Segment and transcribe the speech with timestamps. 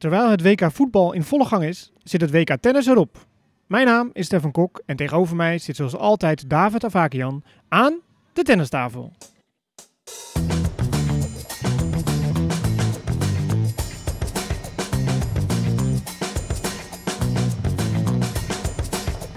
[0.00, 3.26] Terwijl het WK voetbal in volle gang is, zit het WK tennis erop.
[3.66, 8.00] Mijn naam is Stefan Kok en tegenover mij zit zoals altijd David Avakian aan
[8.32, 9.12] de tennistafel.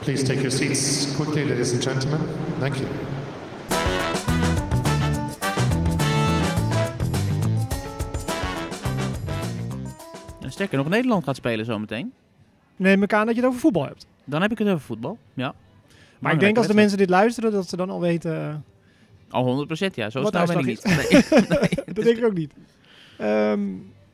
[0.01, 2.19] Please take your seats quickly, ladies and gentlemen.
[2.59, 2.87] Thank you.
[10.53, 12.13] Sterker nog, Nederland gaat spelen zometeen.
[12.75, 14.05] Neem ik aan dat je het over voetbal hebt.
[14.23, 15.17] Dan heb ik het over voetbal.
[15.33, 15.53] Ja.
[16.19, 18.63] Maar ik denk als de mensen dit luisteren, dat ze dan al weten...
[19.29, 20.09] eh, Al 100% ja.
[20.09, 20.83] Zo snel ben ik niet.
[21.49, 22.53] Nee, dat denk ik ook niet.
[23.17, 23.69] Ehm,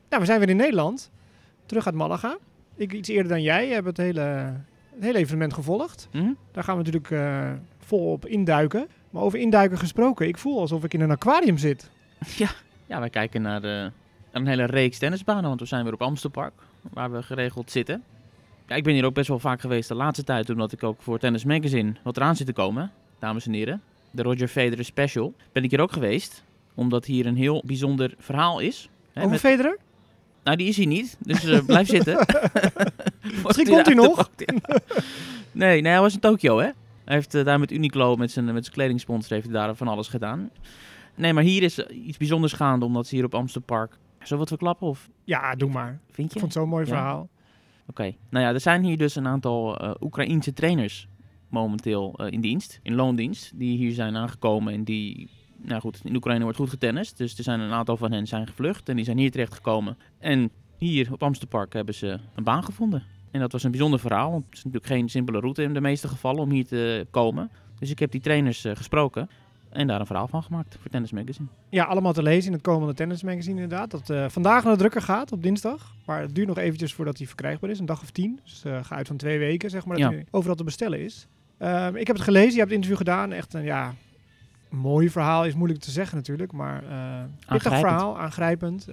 [0.09, 1.11] nou, we zijn weer in Nederland.
[1.65, 2.37] Terug uit Malaga.
[2.75, 3.67] Ik iets eerder dan jij.
[3.67, 4.21] Je hebt het hele,
[4.95, 6.07] het hele evenement gevolgd.
[6.11, 6.31] Hm?
[6.51, 8.87] Daar gaan we natuurlijk eh volop induiken.
[9.09, 10.27] Maar over induiken gesproken.
[10.27, 11.89] Ik voel alsof ik in een aquarium zit.
[12.85, 13.91] Ja, wij kijken naar, de, naar
[14.31, 16.53] een hele reeks tennisbanen, want we zijn weer op Amstelpark,
[16.93, 18.03] waar we geregeld zitten.
[18.67, 21.01] Ja, ik ben hier ook best wel vaak geweest de laatste tijd, omdat ik ook
[21.01, 23.81] voor Tennis Magazine wat eraan zit te komen, dames en heren.
[24.11, 25.33] De Roger Federer Special.
[25.51, 28.89] Ben ik hier ook geweest, omdat hier een heel bijzonder verhaal is.
[29.13, 29.77] Hè, over met- Federer?
[30.43, 32.25] nou, die is hier niet, dus eh, blijf zitten.
[33.43, 34.29] Misschien komt hij nog.
[35.51, 36.69] nee, nee, hij was in Tokio, hè.
[37.05, 39.87] Hij heeft eh, daar met Uniqlo, met zijn, met zijn kledingsponsor, heeft hij daar van
[39.87, 40.49] alles gedaan.
[41.15, 43.97] Nee, maar hier is iets bijzonders gaande, omdat ze hier op Amstelpark...
[44.19, 45.99] Zullen we wat verklappen, of Ja, doe maar.
[46.11, 46.39] vind Ik je?
[46.39, 46.89] vond het zo'n mooi Ja.
[46.89, 47.29] verhaal.
[47.87, 48.13] Oké.
[48.29, 51.07] Nou ja, er zijn hier dus een aantal eh Oekraïense trainers
[51.49, 55.29] momenteel eh, in dienst, in loondienst, die hier zijn aangekomen en die,
[55.61, 58.47] nou goed, in Oekraïne wordt goed getennist, dus er zijn een aantal van hen zijn
[58.47, 59.97] gevlucht en die zijn hier terechtgekomen.
[60.19, 63.03] En hier op Amsterdam hebben ze een baan gevonden.
[63.31, 65.81] En dat was een bijzonder verhaal, want het is natuurlijk geen simpele route in de
[65.81, 67.51] meeste gevallen om hier te komen.
[67.79, 69.29] Dus ik heb die trainers eh, gesproken
[69.69, 71.47] en daar een verhaal van gemaakt voor Tennis Magazine.
[71.69, 73.91] Ja, allemaal te lezen in het komende tennismagazine inderdaad.
[73.91, 75.93] Dat eh, vandaag naar de drukker gaat op dinsdag.
[76.05, 77.79] Maar het duurt nog eventjes voordat hij verkrijgbaar is.
[77.79, 78.39] Een dag of tien.
[78.43, 80.15] Dus eh ga uit van twee weken, zeg maar, dat Ja.
[80.15, 81.27] hij overal te bestellen is.
[81.57, 82.51] Ehm, ik heb het gelezen.
[82.51, 83.31] Je hebt het interview gedaan.
[83.31, 83.93] Echt een, ja,
[84.69, 86.51] mooi verhaal is moeilijk te zeggen natuurlijk.
[86.51, 88.87] Maar eh pittig verhaal, aangrijpend.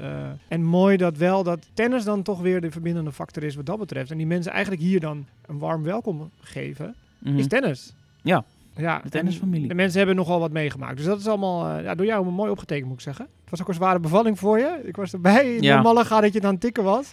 [0.49, 3.79] en mooi dat wel dat tennis dan toch weer de verbindende factor is wat dat
[3.79, 4.11] betreft.
[4.11, 6.95] En die mensen eigenlijk hier dan een warm welkom geven.
[7.19, 7.39] Mhm.
[7.39, 7.93] Is tennis.
[8.23, 8.45] Ja.
[8.77, 9.63] Ja, De tennisfamilie.
[9.63, 10.97] en De mensen hebben nogal wat meegemaakt.
[10.97, 13.25] Dus dat is allemaal eh, ja, door jou mooi opgetekend, moet ik zeggen.
[13.41, 14.81] Het was ook een zware bevalling voor je.
[14.85, 15.77] Ik was erbij in Ja.
[15.77, 17.13] de Malaga dat je het tikken was.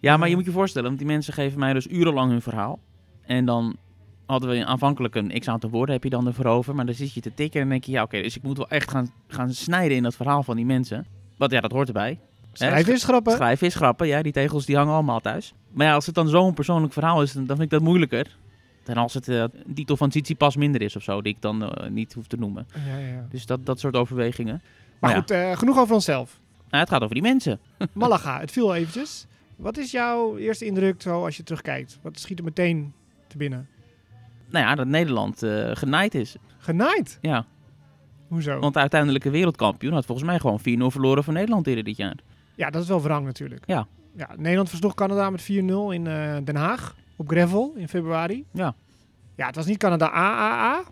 [0.00, 2.78] Ja, maar je moet je voorstellen, want die mensen geven mij dus urenlang hun verhaal.
[3.26, 3.76] En dan
[4.26, 6.74] hadden we aanvankelijk een x aantal woorden, heb je dan ervoor over.
[6.74, 8.56] Maar dan zit je te tikken en dan denk je, ja oké, dus ik moet
[8.56, 11.06] wel echt gaan, gaan snijden in dat verhaal van die mensen.
[11.36, 12.18] Want ja, dat hoort erbij.
[12.52, 13.32] Schrijf eens grappen.
[13.32, 15.54] Schrijven is grappen, ja, die tegels die hangen allemaal thuis.
[15.72, 18.36] Maar ja, als het dan zo'n persoonlijk verhaal is, dan dan vind ik dat moeilijker.
[18.94, 21.62] Dan als het eh, een titel van Tsitsipas minder is of zo, die ik dan
[21.64, 22.66] eh, niet hoef te noemen.
[22.86, 23.26] Ja, ja, ja.
[23.30, 24.62] Dus dat, dat soort overwegingen.
[24.98, 25.16] Maar ja.
[25.16, 26.40] goed, eh, genoeg over onszelf.
[26.70, 27.60] Nou, het gaat over die mensen.
[27.92, 29.26] Malaga, het viel eventjes.
[29.56, 31.98] Wat is jouw eerste indruk zo als je terugkijkt?
[32.02, 32.92] Wat schiet er meteen
[33.26, 33.68] te binnen?
[34.50, 36.36] Nou ja, dat Nederland eh genaaid is.
[36.58, 37.18] Genaaid?
[37.20, 37.46] Ja,
[38.28, 38.58] Hoezo?
[38.58, 40.62] Want de uiteindelijke wereldkampioen had volgens mij gewoon 4-0
[40.92, 42.16] verloren voor Nederland eerder dit jaar.
[42.54, 43.62] Ja, dat is wel wrang natuurlijk.
[43.66, 43.86] Ja.
[44.16, 46.96] ja Nederland versloeg Canada met 4-0 in eh, Den Haag.
[47.18, 48.44] Op gravel in februari.
[48.52, 48.74] Ja.
[49.36, 50.82] Ja, het was niet Canada AAA.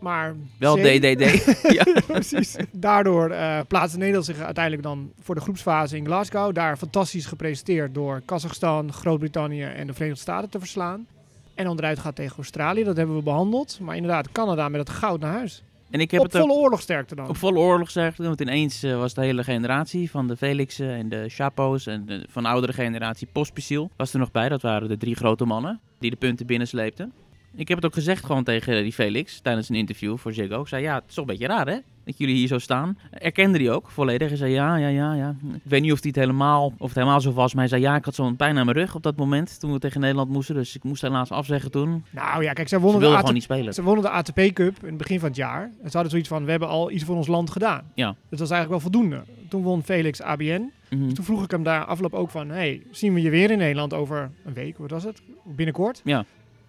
[0.00, 0.82] Maar Wel C.
[0.82, 1.44] DDD.
[1.78, 1.84] ja.
[2.06, 2.56] Precies.
[2.72, 6.54] Daardoor eh plaatste Nederland zich uiteindelijk dan voor de groepsfase in Glasgow.
[6.54, 11.06] Daar fantastisch gepresenteerd door Kazachstan, Groot-Brittannië en de Verenigde Staten te verslaan.
[11.54, 13.78] En onderuit gaat tegen Australië, dat hebben we behandeld.
[13.80, 15.62] Maar inderdaad, Canada met het goud naar huis.
[15.90, 17.28] En ik heb Op het ook volle oorlogsterkte dan.
[17.28, 18.18] op volle oorlog gezegd.
[18.18, 22.26] Want ineens eh, was de hele generatie van de Felixen en de Chapo's en de,
[22.30, 24.48] van de oudere generatie Pospisil was er nog bij.
[24.48, 27.12] Dat waren de drie grote mannen die de punten binnensleepten.
[27.56, 30.60] Ik heb het ook gezegd gewoon tegen die Felix tijdens een interview voor Ziggo.
[30.60, 32.98] Ik zei, ja, het is toch een beetje raar hè, dat jullie hier zo staan.
[33.10, 34.28] Erkende hij ook volledig.
[34.28, 35.36] Hij zei, ja, ja, ja, ja.
[35.54, 37.96] Ik weet niet of, het, helemaal, of het helemaal zo was, maar hij zei, ja,
[37.96, 40.54] ik had zo'n pijn aan mijn rug op dat moment toen we tegen Nederland moesten.
[40.54, 42.04] Dus ik moest helaas afzeggen toen.
[42.10, 43.74] Nou ja, kijk, Ze wonnen, de ATP, gewoon niet spelen.
[43.74, 45.62] ze wonnen de ATP Cup in het begin van het jaar.
[45.62, 47.90] En ze hadden zoiets van, we hebben al iets voor ons land gedaan.
[47.94, 48.08] Ja.
[48.08, 49.22] Dus dat was eigenlijk wel voldoende.
[49.48, 50.72] Toen won Felix ABN.
[50.90, 51.04] Mhm.
[51.04, 53.58] Dus toen vroeg ik hem daar afloop ook van, hey, zien we je weer in
[53.58, 55.22] Nederland over een week, wat was het?
[55.44, 56.00] Binnenkort?
[56.04, 56.24] Ja.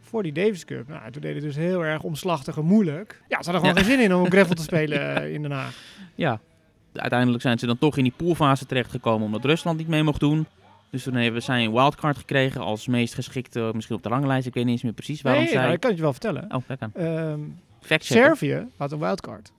[0.06, 0.88] Voor die Davis Cup.
[0.88, 3.22] Nou, toen deed het dus heel erg omslachtig en moeilijk.
[3.28, 5.75] Ja, ze hadden gewoon geen zin in om gravel te spelen eh, in Den Haag.
[6.16, 6.40] Ja,
[6.94, 10.48] uiteindelijk zijn ze dan toch in die poolfase terechtgekomen omdat Rusland niet mee mocht doen.
[10.90, 14.48] Dus toen hebben zij een wildcard gekregen als meest geschikte, misschien op de ranglijst.
[14.48, 15.74] Ik weet niet eens meer precies waarom nee, nou, zij...
[15.74, 16.56] ik kan het je wel vertellen.
[16.56, 16.92] Oh, kijk aan.
[16.94, 17.40] Ehm.
[18.00, 19.52] Servië had een wildcard.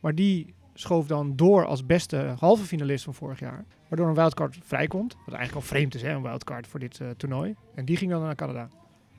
[0.00, 3.64] Maar die schoof dan door als beste halve finalist van vorig jaar.
[3.88, 5.14] Waardoor een wildcard vrijkomt.
[5.24, 7.54] Wat eigenlijk al vreemd is, hè, een wildcard voor dit eh, toernooi.
[7.74, 8.68] En die ging dan naar Canada.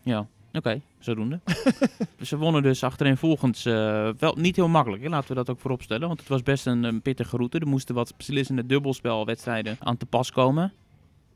[0.01, 1.39] Ja, oké, zodoende.
[2.21, 5.09] ze wonnen dus achtereenvolgens eh wel niet heel makkelijk, hè?
[5.09, 6.07] laten we dat ook voorop stellen.
[6.07, 7.59] Want het was best een, pittige route.
[7.59, 10.73] Er moesten wat beslissende dubbelspelwedstrijden aan te pas komen.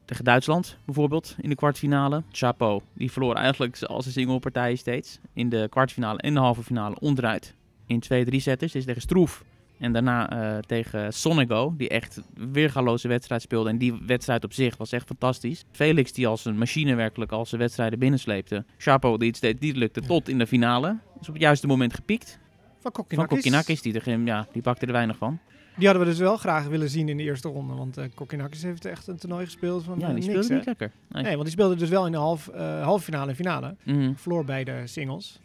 [0.05, 2.23] tegen Duitsland bijvoorbeeld in de kwartfinale.
[2.31, 5.19] Chapeau, die verloor eigenlijk als een singlepartij steeds.
[5.33, 7.55] In de kwartfinale en de halve finale onderuit.
[7.85, 8.75] In twee, drie setters.
[8.75, 9.43] Is tegen Stroef.
[9.79, 12.21] En daarna eh, tegen Sonigo, die echt
[12.51, 13.69] weergaloze wedstrijd speelde.
[13.69, 15.63] En die wedstrijd op zich was echt fantastisch.
[15.71, 18.65] Felix, die als een machine werkelijk al zijn wedstrijden binnensleepte.
[18.77, 20.97] Chapeau, die het steeds niet lukte tot in de finale.
[21.21, 22.39] Is op het juiste moment gepiekt.
[22.61, 23.33] Van Van Kokkinakis.
[23.33, 25.39] Kokkinakis, die, er, ja, die bakte er weinig van.
[25.77, 27.73] Die hadden we dus wel graag willen zien in de eerste ronde.
[27.73, 30.55] Want eh Kokkinakis heeft echt een toernooi gespeeld van Ja, eh, die niks, speelde hè?
[30.55, 30.91] niet lekker.
[31.09, 31.23] Nee.
[31.23, 33.75] Nee, want die speelde dus wel in de half, eh, halve finale en finale.
[33.83, 34.13] Mhm.
[34.15, 35.39] Verloor bij de singles.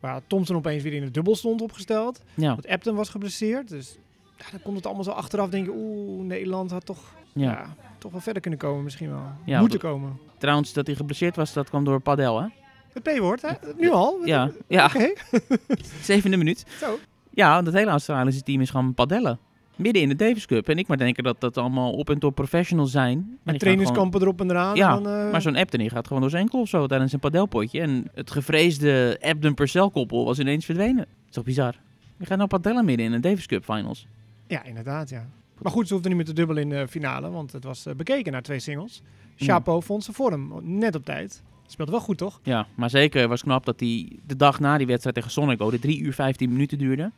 [0.00, 2.22] Waar Thompson opeens weer in de dubbel stond opgesteld.
[2.34, 3.68] Ja, Want Upton was geblesseerd.
[3.68, 3.98] Dus
[4.36, 5.72] ja, dan komt het allemaal zo achteraf denken.
[5.76, 7.50] Oeh, Nederland had toch, ja.
[7.50, 7.74] ja.
[7.98, 9.22] toch wel verder kunnen komen misschien wel.
[9.44, 10.18] Ja, Moeten komen.
[10.38, 12.48] Trouwens, dat hij geblesseerd was, dat kwam door Padel, hè?
[12.92, 13.50] Het P-woord, hè?
[13.76, 14.20] Nu al?
[14.24, 14.84] Ja, ja.
[14.86, 15.12] Oké,
[16.02, 16.64] zevende minuut.
[16.80, 16.98] zo.
[17.30, 19.38] Ja, dat hele Australische team is gaan padellen.
[19.78, 20.68] Midden in de Davis Cup.
[20.68, 23.38] En ik maar denken dat dat allemaal op en top professionals zijn.
[23.42, 24.76] Met trainingskampen erop en eraan.
[24.76, 27.12] Ja, en dan, eh, Maar zo'n Ebden gaat gewoon door zijn enkel of zo tijdens
[27.12, 27.80] een padelpotje.
[27.80, 30.96] En het gevreesde Ebden-Purcell-koppel was ineens verdwenen.
[30.96, 31.74] Dat is toch bizar?
[32.16, 34.06] Je gaat nou padellen midden in een Davis Cup finals.
[34.46, 35.28] Ja, inderdaad, ja.
[35.62, 37.30] Maar goed, ze hoefden niet meer te dubbelen in de finale.
[37.30, 39.02] Want het was eh, bekeken naar twee singles.
[39.36, 41.42] Chapeau vond zijn vorm net op tijd.
[41.66, 42.40] Speelde wel goed, toch?
[42.42, 45.78] Ja, maar zeker was knap dat hij de dag na die wedstrijd tegen Sonico, de
[45.78, 47.10] 3 uur 15 minuten duurde,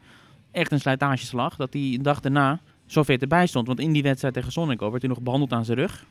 [0.50, 3.67] echt een slijtageslag, dat hij een dag daarna zo ver erbij stond.
[3.67, 6.05] Want in die wedstrijd tegen Sonico werd hij nog behandeld aan zijn rug.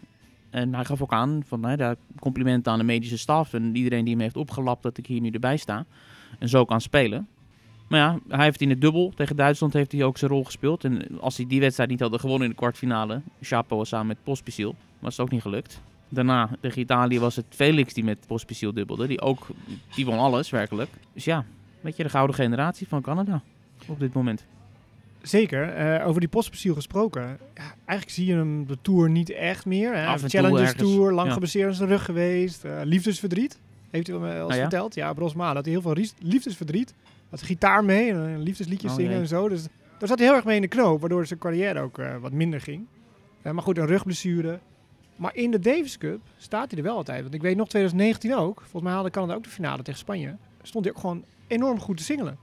[0.49, 4.03] En hij gaf ook aan, van, nou, daar complimenten aan de medische staf en iedereen
[4.03, 5.85] die hem heeft opgelapt dat ik hier nu erbij sta.
[6.39, 7.27] En zo kan spelen.
[7.87, 10.83] Maar ja, hij heeft in het dubbel tegen Duitsland heeft hij ook zijn rol gespeeld.
[10.83, 14.75] En als hij die wedstrijd niet hadden gewonnen in de kwartfinale, Chapo samen met Pospisil,
[14.99, 15.81] was het ook niet gelukt.
[16.09, 19.07] Daarna tegen Italië was het Felix die met Pospisil dubbelde.
[19.07, 19.47] Die ook,
[19.95, 20.89] die won alles werkelijk.
[21.13, 21.45] Dus ja, een
[21.81, 23.41] beetje de gouden generatie van Canada
[23.89, 24.45] op dit moment.
[25.21, 25.69] Zeker.
[25.73, 27.21] Eh, over die postpeciel gesproken.
[27.55, 29.95] Ja, eigenlijk zie je hem de Tour niet echt meer.
[29.95, 30.05] Hè?
[30.05, 31.33] Af en Challengers Tour, lang ja.
[31.33, 32.63] geblesseerd aan zijn rug geweest.
[32.65, 33.59] eh, liefdesverdriet.
[33.89, 34.61] Heeft hij wel eens Ah, ja?
[34.61, 34.95] verteld.
[34.95, 36.93] Ja, Brosma had hij heel veel liefdesverdriet.
[37.29, 39.49] Had gitaar mee en liefdesliedjes Oh, zingen en zo.
[39.49, 39.63] Dus
[39.97, 40.99] daar zat hij heel erg mee in de knoop.
[40.99, 42.85] Waardoor zijn carrière ook eh, wat minder ging.
[43.41, 44.59] Maar goed, een rugblessure.
[45.15, 47.21] Maar in de Davis Cup staat hij er wel altijd.
[47.21, 48.59] Want ik weet nog 2019 ook.
[48.61, 50.35] Volgens mij haalde Canada ook de finale tegen Spanje.
[50.61, 52.37] Stond hij ook gewoon enorm goed te singelen.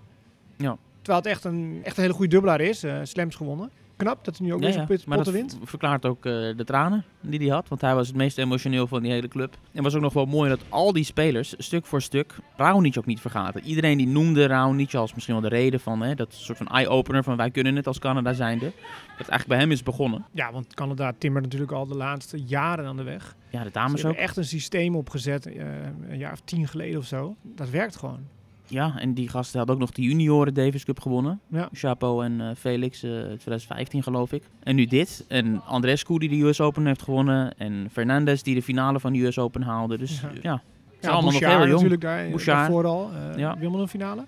[0.57, 0.77] Ja.
[1.07, 2.83] Terwijl het echt een, echt een hele goede dubbelaar is.
[2.83, 3.71] eh slams gewonnen.
[3.97, 5.69] Knap dat hij nu ook weer zo'n put- maar dat potten wint.
[5.69, 7.69] verklaart ook eh, de tranen die hij had.
[7.69, 9.57] Want hij was het meest emotioneel van die hele club.
[9.73, 13.07] En was ook nog wel mooi dat al die spelers, stuk voor stuk, Raonic ook
[13.07, 13.63] niet vergaten.
[13.65, 17.23] Iedereen die noemde Raonic als misschien wel de reden van, hè, dat soort van eye-opener
[17.25, 18.65] van wij kunnen het als Canada zijnde.
[18.65, 18.75] Dat
[19.09, 20.25] het eigenlijk bij hem is begonnen.
[20.33, 23.37] Ja, want Canada timmert natuurlijk al de laatste jaren aan de weg.
[23.51, 24.15] Ja, de dames ook.
[24.15, 25.65] echt een systeem opgezet, eh,
[26.09, 27.37] een jaar of tien geleden of zo.
[27.43, 28.35] Dat werkt gewoon.
[28.69, 31.41] Ja, en die gasten hadden ook nog de junioren Davis Cup gewonnen.
[31.49, 31.69] Ja.
[31.73, 34.43] Chapo en eh, Felix, eh 2015 geloof ik.
[34.63, 35.25] En nu dit.
[35.29, 37.59] En Andrescu die de US Open heeft gewonnen.
[37.59, 39.99] En Fernandez die de finale van de US Open haalde.
[39.99, 40.31] Dus Ja.
[40.43, 40.63] ja,
[41.01, 41.09] ja.
[41.11, 41.71] Allemaal nog Bouchard heel jong.
[41.73, 42.59] natuurlijk daar, Bouchard.
[42.59, 43.11] daarvoor al.
[43.33, 43.59] eh Ja.
[43.59, 44.25] Wimbledon finale.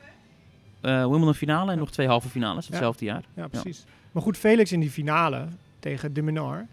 [0.81, 3.25] Eh, Wimbledon finale en nog twee halve finales hetzelfde jaar.
[3.35, 3.85] Ja, precies.
[4.13, 5.47] Maar goed, Felix in die finale
[5.79, 6.23] tegen de.
[6.33, 6.67] Ja,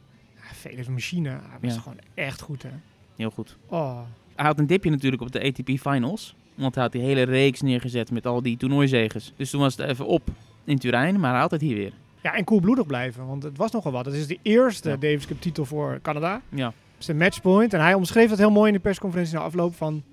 [0.54, 1.30] Felix machine.
[1.30, 2.70] Hij was gewoon echt goed, hè.
[3.16, 3.58] Heel goed.
[3.68, 4.00] Oh,
[4.36, 6.36] Hij had een dipje natuurlijk op de ATP Finals.
[6.56, 9.34] Want hij had die hele reeks neergezet met al die toernooizegers.
[9.36, 10.22] Dus toen was het even op
[10.64, 11.92] in Turijn, maar hij had het hier weer.
[12.24, 14.06] Ja, en koelbloedig blijven, want het was nogal wat.
[14.06, 14.96] Het is de eerste Ja.
[14.98, 16.42] Davis Cup titel voor Canada.
[16.50, 17.74] Ja, Het is een matchpoint.
[17.74, 20.04] En hij omschreef dat heel mooi in de persconferentie na afloop van...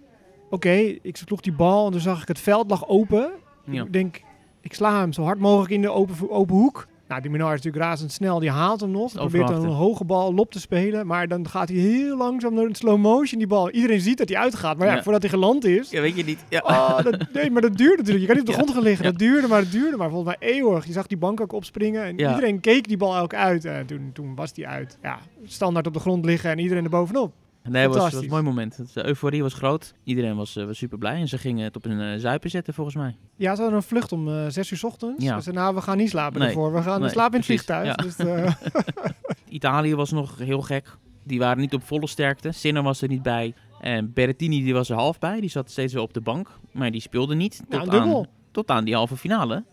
[0.50, 3.30] Oké, ik sloeg die bal en toen zag ik het veld lag open.
[3.64, 3.82] ja.
[3.84, 4.20] Ik denk,
[4.60, 6.86] ik sla hem zo hard mogelijk in de open, open hoek.
[7.12, 8.38] Nou, die Minar is natuurlijk razendsnel.
[8.38, 9.12] Die haalt hem nog.
[9.12, 11.06] Probeert dan een hoge bal lop te spelen.
[11.06, 13.70] Maar dan gaat hij heel langzaam door een slow motion die bal.
[13.70, 14.76] Iedereen ziet dat hij uitgaat.
[14.78, 15.02] Maar ja, Ja.
[15.02, 15.90] voordat hij geland is...
[15.90, 16.44] ja weet je niet.
[16.48, 16.62] Ja.
[16.72, 18.20] Oh, dat, nee, maar dat duurde natuurlijk.
[18.20, 18.58] Je kan niet op de Ja.
[18.58, 19.04] grond gaan liggen.
[19.04, 19.96] Dat duurde, maar dat duurde.
[19.96, 20.86] Maar volgens mij eeuwig.
[20.86, 22.04] Je zag die bank ook opspringen.
[22.04, 22.28] En Ja.
[22.30, 23.64] iedereen keek die bal ook uit.
[23.64, 24.98] En toen, toen was die uit.
[25.02, 27.32] Ja, standaard op de grond liggen en iedereen er bovenop.
[27.68, 28.94] Nee, het was, een mooi moment.
[28.94, 29.94] De euforie was groot.
[30.04, 31.20] Iedereen was, eh, was super blij.
[31.20, 33.16] En ze gingen het op een eh, zuipen zetten, volgens mij.
[33.36, 35.24] Ja, ze hadden een vlucht om eh, zes uur 's ochtends.
[35.24, 35.36] Ja.
[35.36, 36.48] Ze zeiden, nou, we gaan niet slapen Nee.
[36.48, 36.72] ervoor.
[36.72, 37.86] We gaan Nee, slapen in het vliegtuig.
[37.86, 37.94] Ja.
[37.94, 38.52] Dus, eh,
[39.48, 40.96] Italië was nog heel gek.
[41.24, 42.52] Die waren niet op volle sterkte.
[42.52, 43.54] Sinner was er niet bij.
[43.80, 45.40] En Berrettini die was er half bij.
[45.40, 46.48] Die zat steeds wel op de bank.
[46.72, 47.62] Maar die speelde niet.
[47.68, 48.18] Ja, Tot, dubbel.
[48.18, 49.64] aan, tot aan die halve finale.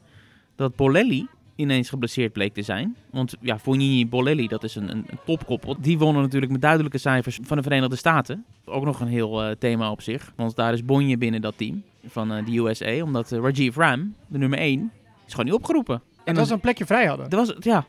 [0.56, 1.28] Dat Bolelli
[1.60, 2.96] ineens geblesseerd bleek te zijn.
[3.12, 5.76] Want ja, Fognini Bolelli, dat is een, een, topkoppel.
[5.80, 8.46] Die wonnen natuurlijk met duidelijke cijfers van de Verenigde Staten.
[8.66, 10.34] Ook nog een heel eh, thema op zich.
[10.36, 13.04] Want daar is Bonje binnen dat team van eh, de USA.
[13.04, 14.92] Omdat eh, Rajiv Ram, de nummer 1,
[15.26, 16.02] is gewoon niet opgeroepen.
[16.24, 17.30] en dat ze een plekje vrij hadden.
[17.30, 17.86] was, ja.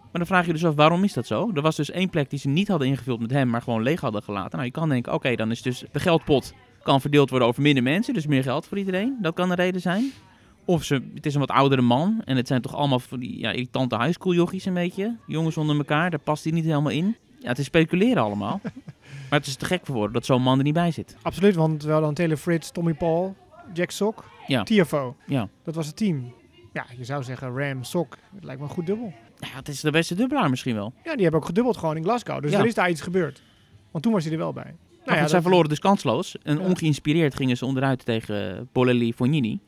[0.00, 1.50] Maar dan vraag je dus af, waarom is dat zo?
[1.54, 4.00] Er was dus één plek die ze niet hadden ingevuld met hem, maar gewoon leeg
[4.00, 4.52] hadden gelaten.
[4.52, 7.82] Nou, je kan denken, oké, dan is dus de geldpot kan verdeeld worden over minder
[7.82, 9.18] mensen, dus meer geld voor iedereen.
[9.20, 10.12] Dat kan de reden zijn.
[10.64, 13.38] Of ze, het is een wat oudere man en het zijn toch allemaal van die
[13.38, 15.16] ja, irritante high school jochies een beetje.
[15.26, 17.16] Jongens onder elkaar, daar past hij niet helemaal in.
[17.38, 18.60] Ja, het is speculeren allemaal.
[19.30, 21.16] maar het is te gek voor woorden dat zo'n man er niet bij zit.
[21.22, 23.36] Absoluut, want wel dan Taylor Fritz, Tommy Paul,
[23.72, 24.62] Jack Sock, Ja.
[24.62, 25.16] TFO.
[25.26, 25.48] Ja.
[25.64, 26.32] Dat was het team.
[26.72, 28.16] Ja, je zou zeggen Ram, Sok.
[28.34, 29.12] Het lijkt me een goed dubbel.
[29.38, 30.92] Ja, het is de beste dubbelaar misschien wel.
[31.04, 32.42] Ja, die hebben ook gedubbeld gewoon in Glasgow.
[32.42, 32.58] Dus Ja.
[32.58, 33.42] er is daar iets gebeurd.
[33.90, 34.64] Want toen was hij er wel bij.
[34.64, 36.36] Nou Nou, ja, zij dat- verloren dus kansloos.
[36.42, 36.64] En Ja.
[36.64, 39.60] ongeïnspireerd gingen ze onderuit tegen Polelli Fognini.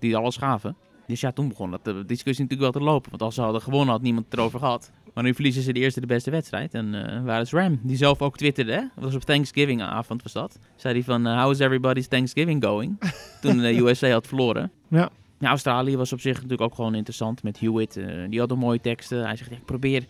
[0.00, 0.76] Die alles gaven.
[1.06, 3.10] Dus ja, toen begon dat de discussie natuurlijk wel te lopen.
[3.10, 4.90] Want als ze hadden gewonnen, had niemand het erover gehad.
[5.14, 6.74] Maar nu verliezen ze de eerste de beste wedstrijd.
[6.74, 7.80] En eh waar is Ram?
[7.82, 8.72] Die zelf ook twitterde.
[8.72, 8.80] Hè?
[8.94, 10.58] Dat was op Thanksgiving avond was dat.
[10.76, 12.98] Zei hij van, eh, how is everybody's Thanksgiving going?
[13.42, 14.70] toen de USA had verloren.
[14.88, 15.08] Ja.
[15.38, 17.96] Ja, Australië was op zich natuurlijk ook gewoon interessant met Hewitt.
[17.96, 19.24] eh, die had ook mooie teksten.
[19.24, 20.04] Hij zegt, ja, ik probeer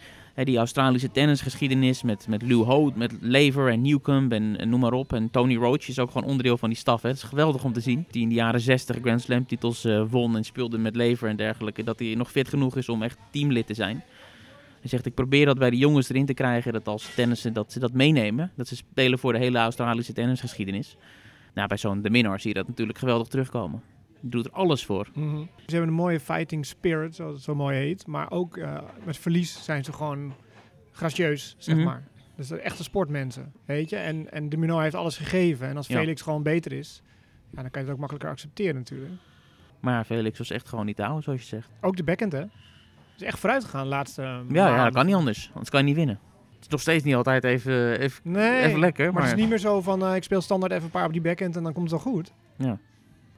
[0.44, 4.92] die Australische tennisgeschiedenis met, met Lou Ho, met Lever en Newcomb en, en noem maar
[4.92, 5.12] op.
[5.12, 7.02] En Tony Roach is ook gewoon onderdeel van die staf.
[7.02, 8.06] Het is geweldig om te zien.
[8.10, 11.36] Die in de jaren 60 Grand Slam titels eh, won en speelde met Lever en
[11.36, 11.84] dergelijke.
[11.84, 14.02] Dat hij nog fit genoeg is om echt teamlid te zijn.
[14.80, 17.72] Hij zegt, ik probeer dat bij de jongens erin te krijgen, dat als tennissen, dat
[17.72, 18.52] ze dat meenemen.
[18.56, 20.96] Dat ze spelen voor de hele Australische tennisgeschiedenis.
[21.54, 23.82] Nou, bij zo'n De Minor zie je dat natuurlijk geweldig terugkomen.
[24.20, 25.08] Doet er alles voor.
[25.14, 25.36] Mhm.
[25.38, 28.06] Ze hebben een mooie fighting spirit, zoals het zo mooi heet.
[28.06, 30.34] Maar ook eh, met verlies zijn ze gewoon
[30.92, 31.84] gracieus, zeg Mhm.
[31.84, 32.08] maar.
[32.36, 33.96] Dus dat echte sportmensen, weet je.
[33.96, 35.68] En, en de Minot heeft alles gegeven.
[35.68, 35.98] En als Ja.
[35.98, 37.02] Felix gewoon beter is,
[37.50, 39.10] ja, dan kan je het ook makkelijker accepteren natuurlijk.
[39.80, 41.68] Maar ja, Felix was echt gewoon niet te houden, zoals je zegt.
[41.80, 42.44] Ook de backhand, hè.
[43.16, 44.84] Is echt vooruit gegaan de laatste Ja, ja, maanden.
[44.84, 45.48] dat kan niet anders.
[45.50, 46.18] Anders kan je niet winnen.
[46.54, 49.04] Het is nog steeds niet altijd even, even, Nee, even lekker.
[49.04, 51.06] maar, Maar, het is niet meer zo van, eh, ik speel standaard even een paar
[51.06, 52.32] op die backhand en dan komt het wel goed.
[52.56, 52.78] Ja,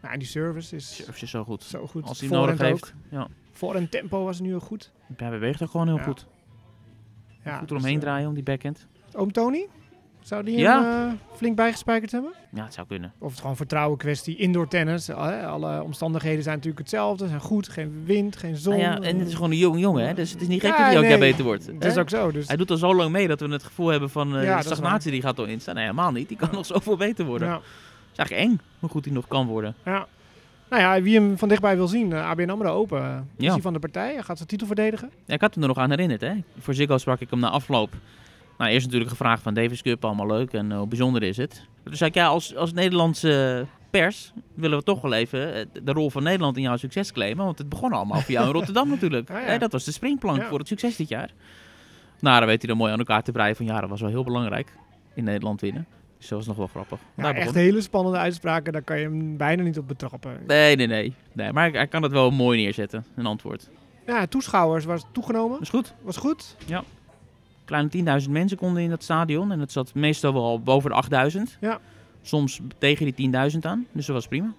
[0.02, 1.62] Nou, die service is service is zo goed.
[1.62, 2.04] zo goed.
[2.04, 2.60] Als hij nodig ook.
[2.60, 2.94] heeft.
[3.10, 3.28] Ja.
[3.52, 4.92] Voor en tempo was nu heel goed.
[5.16, 6.02] Hij beweegt ook gewoon heel Ja.
[6.02, 6.26] goed.
[7.44, 8.86] Ja, goed dus, eromheen eh, draaien om die backhand.
[9.12, 9.66] Oom Tony?
[10.20, 10.82] Zou die Ja.
[10.82, 12.32] hem eh, flink bijgespijkerd hebben?
[12.52, 13.12] Ja, het zou kunnen.
[13.18, 14.36] Of het gewoon vertrouwen kwestie.
[14.36, 15.08] Indoor tennis.
[15.08, 17.28] eh, Alle omstandigheden zijn natuurlijk hetzelfde.
[17.28, 17.68] Zijn goed.
[17.68, 18.78] Geen wind, geen zon.
[18.78, 20.14] Nou ja, en het is gewoon een jong jongen, hè?
[20.14, 21.10] dus het is niet gek Ja, dat hij ook nee.
[21.10, 21.66] jaar beter wordt.
[21.66, 22.30] Het is ook zo.
[22.32, 25.10] Dus Hij doet al zo lang mee dat we het gevoel hebben van is stagnatie
[25.10, 25.74] die gaat erin staan.
[25.74, 26.28] Nee, helemaal niet.
[26.28, 27.60] Die kan nog zoveel beter worden.
[28.12, 29.74] Is eigenlijk eng hoe goed hij nog kan worden.
[29.84, 30.06] ja.
[30.70, 32.12] Nou ja, wie hem van dichtbij wil zien.
[32.12, 33.02] eh, ABN AMRO Open.
[33.02, 33.52] eh, Is Ja.
[33.52, 34.12] hij van de partij?
[34.12, 35.10] Hij gaat zijn titel verdedigen.
[35.26, 36.20] Ja, ik had hem er nog aan herinnerd.
[36.20, 36.32] Hè?
[36.58, 37.92] Voor Ziggo sprak ik hem na afloop.
[38.58, 41.66] Nou, eerst natuurlijk gevraagd van Davis Cup, allemaal leuk en eh, hoe bijzonder is het.
[41.84, 45.92] Toen zei ik, ja, als, als Nederlandse pers willen we toch wel even eh, de
[45.92, 47.44] rol van Nederland in jouw succes claimen.
[47.44, 49.30] Want het begon allemaal voor jou in Rotterdam natuurlijk.
[49.30, 49.58] Ah, ja.
[49.58, 51.30] Dat was de springplank voor het succes dit jaar.
[52.20, 54.10] Nou, dan weet hij er mooi aan elkaar te breien van ja, dat was wel
[54.10, 54.72] heel belangrijk
[55.14, 55.86] in Nederland winnen.
[56.22, 56.98] Dus dat was nog wel grappig.
[57.16, 58.72] Ja, Daar echt begon- hele spannende uitspraken.
[58.72, 60.38] Daar kan je hem bijna niet op betrappen.
[60.46, 61.52] Nee, nee, nee, nee.
[61.52, 63.70] Maar hij, kan het wel mooi neerzetten, een antwoord.
[64.06, 65.50] Ja, toeschouwers was toegenomen.
[65.52, 65.94] Dat is goed.
[66.02, 66.56] Was goed.
[67.64, 69.52] Kleine 10.000 mensen konden in dat stadion.
[69.52, 71.58] En het zat meestal wel boven de 8.000.
[71.60, 71.78] Ja.
[72.22, 73.14] Soms tegen die
[73.52, 73.86] 10.000 aan.
[73.92, 74.46] Dus dat was prima.
[74.46, 74.52] Ja,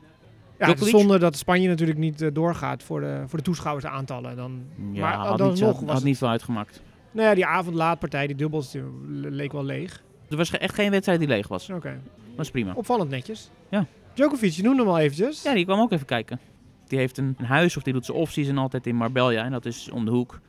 [0.66, 1.00] het is Djokovic?
[1.00, 4.36] zonde dat Spanje natuurlijk niet eh, doorgaat voor de, voor de toeschouwersaantallen.
[4.36, 6.82] Dan, Ja, maar had, dan niet, nog had, was had het- niet veel uitgemaakt.
[7.12, 10.04] Nou ja, die avondlaatpartij, die dubbels, die leek wel leeg.
[10.34, 11.70] Er was echt geen wedstrijd die leeg was.
[11.70, 11.90] Oké.
[11.90, 12.74] Dat was prima.
[12.74, 13.50] Opvallend netjes.
[13.70, 13.86] Ja.
[14.14, 15.44] Djokovic, je noemde hem al eventjes.
[15.44, 16.40] Ja, die kwam ook even kijken.
[16.88, 19.44] Die heeft een, een huis of die doet zijn off-season altijd in Marbella.
[19.44, 20.40] En dat is om de hoek.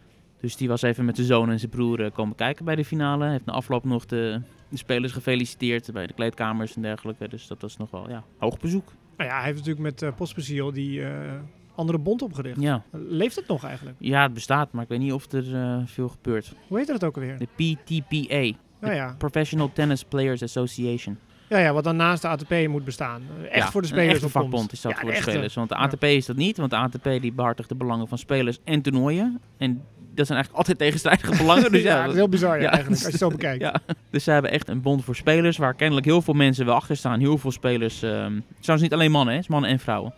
[0.41, 2.85] Dus die was even met zijn zoon en zijn broer eh, komen kijken bij de
[2.85, 3.29] finale.
[3.29, 7.29] Heeft na afloop nog de, de spelers gefeliciteerd bij de kleedkamers en dergelijke.
[7.29, 8.93] Dus dat was nog wel ja, hoog bezoek.
[9.17, 10.03] Nou ja, hij heeft natuurlijk met
[10.49, 11.33] uh, die eh,
[11.75, 12.61] andere bond opgericht.
[12.61, 12.83] Ja.
[12.91, 13.97] Leeft het nog eigenlijk?
[14.01, 16.55] ja, het bestaat, maar ik weet niet of er veel gebeurt.
[16.69, 17.39] Hoe heet dat ook alweer?
[17.39, 18.59] De PTPA.
[18.85, 19.15] Nou ja.
[19.19, 21.19] Professional Tennis Players Association.
[21.49, 23.23] Ja, ja, wat dan naast de ATP moet bestaan.
[23.51, 24.35] Echt Ja, voor de Een spelers komst.
[24.35, 25.55] vakbond is dat Ja, voor de spelers.
[25.55, 25.81] Want de Ja.
[25.81, 29.41] ATP is dat niet, want de ATP die behartigt de belangen van spelers en toernooien.
[29.59, 29.83] En
[30.15, 31.73] dat zijn eigenlijk altijd tegenstrijdige belangen.
[31.73, 32.71] Dus ja, ja, dat is heel bizar ja, ja.
[32.71, 33.61] eigenlijk, als je het zo bekijkt.
[33.61, 33.75] Ja,
[34.11, 36.97] dus ze hebben echt een bond voor spelers waar kennelijk heel veel mensen wel achter
[36.97, 37.21] staan.
[37.21, 40.15] Heel veel spelers, ehm trouwens niet alleen mannen, hè, het is mannen en vrouwen.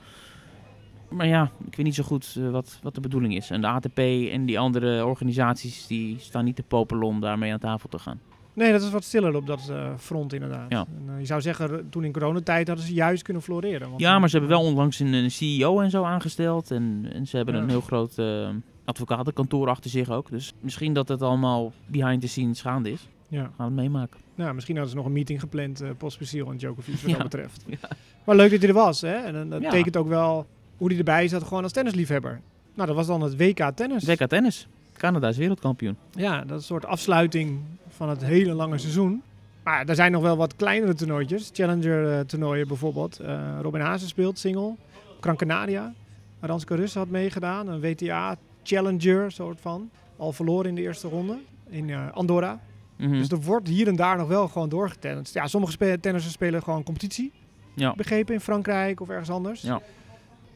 [1.08, 3.50] Maar ja, ik weet niet zo goed eh, wat, wat de bedoeling is.
[3.50, 3.98] En de ATP
[4.32, 8.20] en die andere organisaties die staan niet te popelen om daarmee aan tafel te gaan.
[8.56, 10.70] Nee, dat is wat stiller op dat eh, front inderdaad.
[10.70, 10.86] Ja.
[10.98, 13.88] En, eh, je zou zeggen, toen in coronatijd hadden ze juist kunnen floreren.
[13.88, 16.70] Want Ja, maar ze hebben wel onlangs een, een CEO en zo aangesteld.
[16.70, 17.60] En, en ze hebben Ja.
[17.60, 18.48] een heel groot eh,
[18.84, 20.30] advocatenkantoor achter zich ook.
[20.30, 23.08] Dus misschien dat het allemaal behind the scenes gaande is.
[23.28, 23.42] Ja.
[23.42, 24.20] Gaan we het meemaken.
[24.34, 27.16] Nou, misschien hadden ze nog een meeting gepland, eh Pospisil en Djokovic, wat Ja.
[27.16, 27.64] dat betreft.
[27.66, 27.76] Ja.
[28.24, 29.14] Maar leuk dat hij er was, hè?
[29.14, 30.46] En dat betekent ook wel
[30.76, 32.40] hoe hij erbij zat, gewoon als tennisliefhebber.
[32.74, 34.04] Nou, dat was dan het WK tennis.
[34.04, 34.68] WK Tennis.
[34.96, 35.96] Canada is wereldkampioen.
[36.10, 39.22] Ja, dat is een soort afsluiting van het hele lange seizoen.
[39.62, 41.50] Maar er zijn nog wel wat kleinere toernooitjes.
[41.52, 43.18] Challenger eh, toernooien bijvoorbeeld.
[43.18, 44.74] Eh, Robin Hazen speelt single.
[45.20, 45.92] Gran Canaria.
[46.40, 47.68] Aranska Russen had meegedaan.
[47.68, 49.90] Een WTA Challenger soort van.
[50.16, 51.38] Al verloren in de eerste ronde.
[51.68, 52.60] In eh, Andorra.
[52.96, 53.10] Mhm.
[53.10, 55.34] Dus er wordt hier en daar nog wel gewoon doorgetennist.
[55.34, 57.32] Ja, sommige spe tennissers spelen gewoon competitie.
[57.74, 57.94] Ja.
[57.94, 59.60] Begrepen in Frankrijk of ergens anders.
[59.60, 59.80] Ja.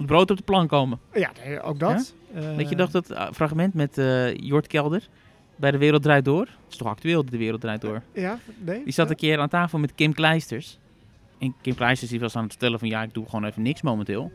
[0.01, 0.99] Moet brood op de plank komen.
[1.15, 2.15] Ja, nee, ook dat.
[2.35, 5.09] Eh, Weet je nog dat eh, fragment met eh Jort Kelder?
[5.57, 6.41] bij De Wereld Draait Door.
[6.41, 8.03] Het is toch actueel, De Wereld Draait Door.
[8.15, 8.85] Ja, nee?
[8.85, 9.11] Die zat Ja?
[9.11, 10.79] een keer aan tafel met Kim Kleisters.
[11.39, 13.83] En Kim Kleisters die was aan het vertellen van ja, ik doe gewoon even niks
[13.83, 14.33] momenteel.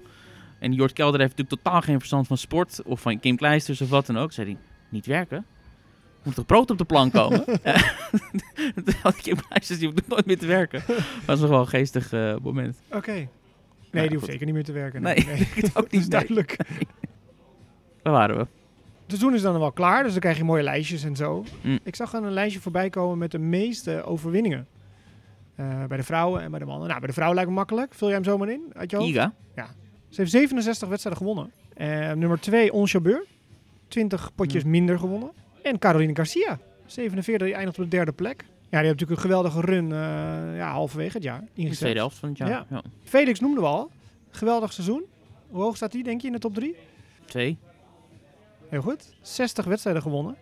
[0.60, 3.90] En Jort Kelder heeft natuurlijk totaal geen verstand van sport of van Kim Kleisters of
[3.90, 4.32] wat dan ook.
[4.32, 4.58] Zei hij,
[4.90, 5.38] niet werken?
[5.38, 7.44] Er moet toch brood op de plank komen?
[7.64, 7.74] Ja.
[8.86, 10.84] Toen had Kim Kleisters, die hoeft nooit meer te werken.
[10.88, 12.78] Dat was nog wel een geestig moment.
[12.92, 13.12] Oké.
[13.14, 13.28] Ja,
[14.02, 14.30] die hoeft goed.
[14.32, 15.02] zeker niet meer te werken.
[15.02, 15.38] Nee, nee.
[15.56, 16.00] het ook Dat is niet.
[16.02, 16.10] Nee.
[16.10, 16.58] duidelijk.
[18.04, 18.42] Waar waren we?
[18.42, 21.44] Het seizoen is dan wel klaar, dus dan krijg je mooie lijstjes en zo.
[21.62, 21.80] Mm.
[21.84, 24.68] Ik zag een lijstje voorbij komen met de meeste overwinningen.
[25.56, 26.88] Eh, bij de vrouwen en bij de mannen.
[26.88, 27.94] Nou, bij de vrouwen lijkt me makkelijk.
[27.94, 29.10] Vul jij hem zomaar in uit je hoofd?
[29.10, 29.34] Iga.
[30.10, 31.52] Ze heeft 67 wedstrijden gewonnen.
[31.74, 33.26] Eh, nummer 2, On Jabeur.
[33.88, 34.70] 20 potjes Ja.
[34.70, 35.32] minder gewonnen.
[35.64, 36.60] En Caroline Garcia.
[36.86, 38.46] 47, die eindigt op de derde plek.
[38.70, 42.00] Ja, die heeft natuurlijk een geweldige run eh, ja, halverwege het jaar In de tweede
[42.00, 42.50] helft van het jaar.
[42.50, 42.66] Ja.
[42.70, 42.82] Ja.
[43.04, 43.92] Felix noemden we al.
[44.30, 45.04] Geweldig seizoen.
[45.50, 46.76] Hoe hoog staat hij, denk je, in de top 3?
[47.26, 47.58] Twee.
[48.70, 49.14] Heel goed.
[49.22, 50.36] 60 wedstrijden gewonnen.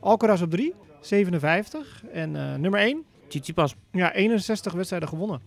[0.00, 2.04] Alcaraz op 3, 57.
[2.12, 3.74] En eh, nummer 1, Tsitsipas.
[3.92, 5.40] ja, 61 wedstrijden gewonnen.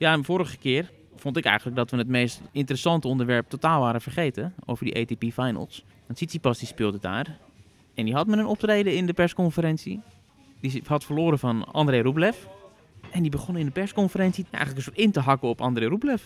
[0.00, 4.00] Ja, en vorige keer vond ik eigenlijk dat we het meest interessante onderwerp totaal waren
[4.00, 4.54] vergeten.
[4.66, 5.84] Over die ATP Finals.
[6.06, 7.38] Want Tsitsipas die speelde daar.
[7.94, 10.00] En die had met een optreden in de persconferentie.
[10.60, 12.36] Die had verloren van André Rublev.
[13.10, 16.22] En die begon in de persconferentie eigenlijk een soort in te hakken op André Rublev.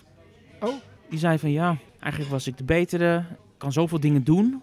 [0.60, 0.74] Oh.
[1.10, 3.16] Die zei van ja, eigenlijk was ik de betere.
[3.28, 4.62] Ik kan zoveel dingen doen.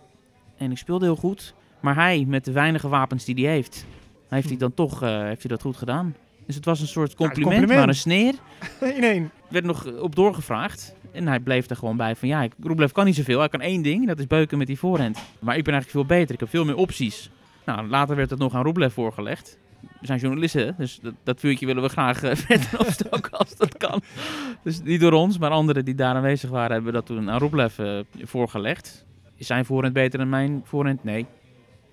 [0.57, 1.53] En ik speelde heel goed.
[1.79, 3.85] Maar hij, met de weinige wapens die hij heeft,
[4.29, 6.15] heeft hij dan toch eh, heeft hij dat goed gedaan.
[6.45, 7.79] Dus het was een soort compliment, compliment.
[7.79, 8.33] maar een sneer
[8.97, 9.31] in één.
[9.47, 10.95] werd nog op doorgevraagd.
[11.11, 13.39] En hij bleef er gewoon bij van ja, ik- Rublev kan niet zoveel.
[13.39, 15.17] Hij kan één ding, dat is beuken met die voorhand.
[15.39, 16.33] Maar ik ben eigenlijk veel beter.
[16.33, 17.29] Ik heb veel meer opties.
[17.65, 19.59] Nou, later werd het nog aan Rublev voorgelegd.
[19.81, 23.77] We zijn journalisten, dus dat, dat vuurtje willen we graag eh, verder opstoken als dat
[23.77, 24.01] kan.
[24.63, 27.79] Dus niet door ons, maar anderen die daar aanwezig waren, hebben dat toen aan Rublev
[27.79, 29.05] eh, voorgelegd.
[29.35, 31.03] Is zijn voorhand beter dan mijn voorhand?
[31.03, 31.25] Nee.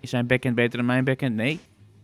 [0.01, 1.35] Is zijn backhand beter dan mijn backhand?
[1.35, 1.61] Nee.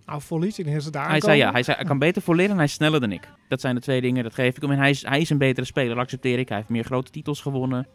[0.06, 2.22] Nou, volleys, ik denk dat ze daar Hij zei ja, hij, zei, hij kan beter
[2.22, 3.28] volleren en hij is sneller dan ik.
[3.48, 4.70] Dat zijn de twee dingen, dat geef ik hem.
[4.70, 6.48] En hij is, hij is een betere speler, dat accepteer ik.
[6.48, 7.86] Hij heeft meer grote titels gewonnen.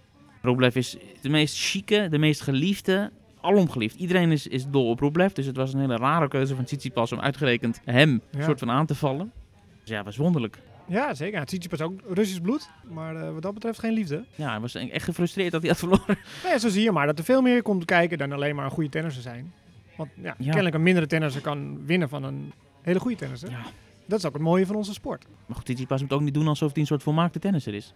[0.41, 3.95] Rublev is de meest chique, de meest geliefde, alom geliefd.
[3.95, 7.11] Iedereen is, is dol op Rublev, dus het was een hele rare keuze van Tsitsipas
[7.11, 8.43] om uitgerekend hem Ja.
[8.43, 9.31] soort van aan te vallen.
[9.79, 10.59] Dus ja, was wonderlijk.
[10.87, 11.33] Ja, zeker.
[11.33, 12.69] Ja, het ziet je pas ook Russisch bloed.
[12.91, 14.23] Maar eh, wat dat betreft geen liefde.
[14.35, 16.17] Ja, hij was echt gefrustreerd dat hij had verloren.
[16.43, 18.71] Ja, zo zie je maar dat er veel meer komt kijken dan alleen maar een
[18.71, 19.53] goede tennisser zijn.
[19.97, 20.45] Want ja, Ja.
[20.45, 23.49] kennelijk een mindere tennisser kan winnen van een hele goede tennisser.
[23.49, 23.61] Ja.
[24.05, 25.25] Dat is ook het mooie van onze sport.
[25.45, 27.93] Maar goed, Tsitsipas moet ook niet doen alsof hij een soort volmaakte tennisser is.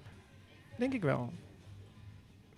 [0.77, 1.33] Denk ik wel.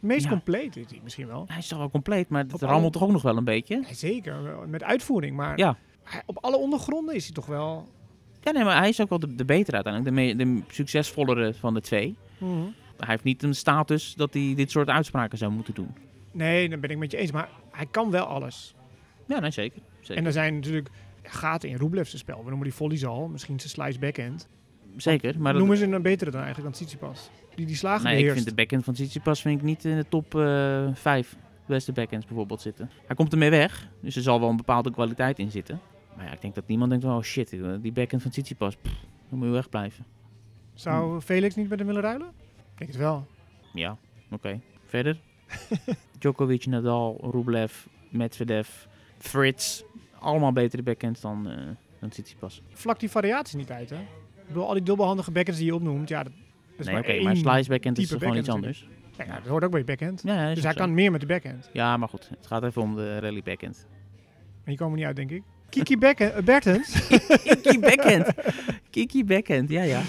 [0.06, 0.30] Meest Ja.
[0.30, 1.46] compleet is hij misschien wel.
[1.48, 3.84] Hij is toch wel compleet, maar het rammelt alle- toch ook nog wel een beetje?
[3.88, 4.36] Ja, zeker,
[4.68, 5.36] met uitvoering.
[5.36, 5.78] Maar Ja.
[6.26, 7.88] op alle ondergronden is hij toch wel...
[8.42, 10.38] Ja, nee, maar hij is ook wel de, de betere uiteindelijk.
[10.38, 12.16] De, de succesvollere van de twee.
[12.98, 15.96] Hij heeft niet een status dat hij dit soort uitspraken zou moeten doen.
[16.32, 17.32] Nee, dan ben ik met je eens.
[17.32, 18.76] Maar hij kan wel alles.
[19.28, 19.82] Ja, nee, zeker.
[20.00, 20.16] zeker.
[20.18, 20.90] En er zijn natuurlijk
[21.24, 22.38] gaten in Rublev's spel.
[22.38, 23.28] We noemen die volleys al.
[23.28, 24.48] Misschien zijn slice backhand.
[24.98, 27.30] Zeker, maar Noemen ze een betere dan eigenlijk dan Tsitsipas.
[27.56, 30.06] Die die slagen nee, ik vind de backhand van Tsitsipas vind ik niet in de
[30.10, 32.90] top eh 5 beste backhands bijvoorbeeld zitten.
[33.06, 35.80] Hij komt ermee weg, dus er zal wel een bepaalde kwaliteit in zitten.
[36.16, 37.50] Maar ja, ik denk dat niemand denkt, oh shit,
[37.82, 38.96] die backhand van Tsitsipas, pff,
[39.30, 40.06] dan moet je wegblijven.
[40.74, 42.28] Zou Felix niet met hem willen ruilen?
[42.28, 43.28] Ik denk het wel.
[43.74, 43.98] Ja,
[44.32, 44.60] oké.
[44.86, 45.20] Verder?
[46.20, 48.70] Djokovic, Nadal, Rublev, Medvedev,
[49.18, 49.84] Fritz.
[50.20, 51.58] Allemaal betere backhands dan, eh
[52.00, 52.62] dan Tsitsipas.
[52.74, 53.98] Vlak die variatie niet uit, hè?
[54.48, 56.32] Ik bedoel, al die dubbelhandige backhands die je opnoemt, ja, dat,
[56.78, 58.88] is Nee, maar maar slice backhand is gewoon iets anders.
[59.18, 60.22] Ja, ja, dat hoort ook bij je backhand.
[60.24, 60.78] Ja, dus hij zo.
[60.78, 61.70] kan meer met de backhand.
[61.74, 62.30] Ja, maar goed.
[62.30, 63.88] Het gaat even om de rally backhand.
[63.90, 65.44] Maar hier komen niet uit, denk ik.
[65.70, 67.08] Kiki backhand, uh, Bertens
[67.62, 68.28] Kiki backhand.
[68.90, 70.02] Kiki backhand, ja, ja.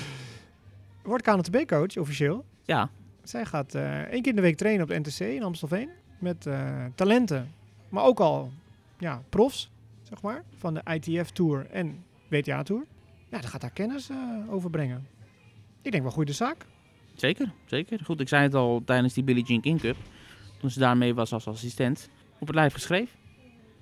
[1.02, 2.44] wordt KNTB-coach, officieel.
[2.64, 2.90] Ja,
[3.22, 5.88] Zij gaat eh, één keer in de week trainen op de NTC in Amstelveen.
[6.18, 7.52] Met eh, talenten,
[7.88, 8.50] maar ook al
[8.98, 9.70] ja, profs,
[10.02, 10.44] zeg maar.
[10.58, 12.84] Van de ITF Tour en WTA Tour.
[13.36, 14.16] Ja, dan gaat daar kennis eh,
[14.48, 15.06] overbrengen.
[15.82, 16.66] Ik denk wel goede zaak.
[17.14, 17.52] zeker.
[17.66, 18.00] Zeker.
[18.04, 19.96] Goed, ik zei het al tijdens die Billie Jean King Cup.
[20.58, 22.08] Toen ze daarmee was als assistent.
[22.38, 23.18] Op het lijf geschreven.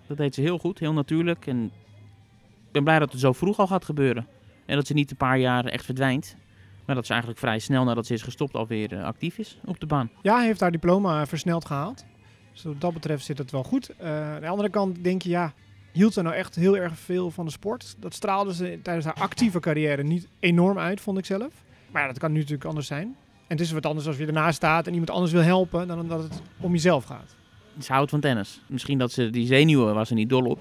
[0.07, 1.47] Dat deed ze heel goed, heel natuurlijk.
[1.47, 4.27] En ik ben blij dat het zo vroeg al gaat gebeuren.
[4.67, 6.37] En dat ze niet een paar jaar echt verdwijnt.
[6.85, 9.81] Maar dat ze eigenlijk vrij snel nadat ze is gestopt alweer eh, actief is op
[9.81, 10.11] de baan.
[10.23, 12.05] Ja, hij heeft haar diploma versneld gehaald.
[12.53, 13.89] Dus wat dat betreft zit het wel goed.
[13.89, 15.53] Eh, aan de andere kant denk je, ja,
[15.95, 17.97] hield ze nou echt heel erg veel van de sport?
[17.99, 21.53] Dat straalde ze tijdens haar actieve carrière niet enorm uit, vond ik zelf.
[21.91, 23.17] Maar ja, dat kan nu natuurlijk anders zijn.
[23.47, 26.09] En het is wat anders als je ernaast staat en iemand anders wil helpen dan
[26.09, 27.37] dat het om jezelf gaat.
[27.79, 28.61] Ze houdt van tennis.
[28.67, 30.59] Misschien dat ze die zenuwen was er niet dol op.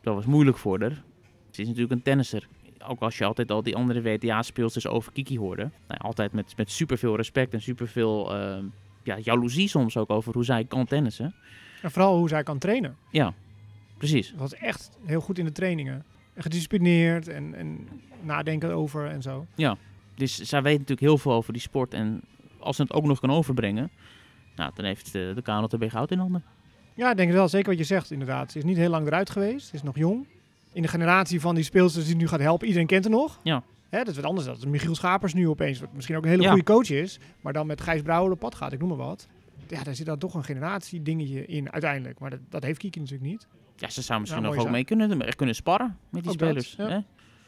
[0.00, 1.02] Dat was moeilijk voor haar.
[1.50, 2.48] Ze is natuurlijk een tennisser.
[2.86, 5.70] Ook als je altijd al die andere WTA-speelsters over Kiki hoorde.
[5.88, 8.56] Nou, altijd met, met superveel respect en superveel uh,
[9.02, 11.34] ja, jaloezie soms ook over hoe zij kan tennissen.
[11.82, 12.96] En vooral hoe zij kan trainen.
[13.10, 13.34] Ja.
[13.98, 14.34] Precies.
[14.36, 16.04] was echt heel goed in de trainingen.
[16.34, 17.88] En gedisciplineerd en, en
[18.22, 19.46] nadenken over en zo.
[20.14, 21.94] Dus zij weet natuurlijk heel veel over die sport.
[21.94, 22.20] En
[22.58, 23.90] als ze het ook nog kan overbrengen,
[24.56, 26.42] nou, dan heeft eh, de KNLTB goud in handen.
[26.94, 27.48] Ja, ik denk wel.
[27.48, 28.52] Zeker wat je zegt, inderdaad.
[28.52, 29.66] Ze is niet heel lang eruit geweest.
[29.68, 30.26] Ze is nog jong.
[30.72, 33.40] In de generatie van die speelsters die nu gaat helpen, iedereen kent haar nog.
[33.42, 33.62] Ja.
[33.88, 34.46] Hè, dat is wat anders.
[34.46, 36.48] Dat is Michiel Schapers nu opeens, wat misschien ook een hele Ja.
[36.48, 37.18] goede coach is.
[37.40, 39.26] Maar dan met Gijs Brouwer op pad gaat, ik noem maar wat.
[39.68, 42.18] Ja, daar zit dan toch een generatie dingetje in uiteindelijk.
[42.18, 43.46] Maar dat, dat heeft Kieke natuurlijk niet.
[43.76, 46.48] Ja, ze zou misschien Ja, nog ook mee kunnen, kunnen sparren met die Ook dat,
[46.48, 46.74] spelers.
[46.78, 46.88] ja.
[46.88, 46.98] hè?